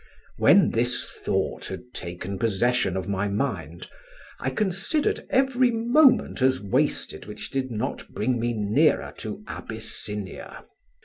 [0.37, 3.87] "When this thought had taken possession of my mind,
[4.39, 10.63] I considered every moment as wasted which did not bring me nearer to Abyssinia.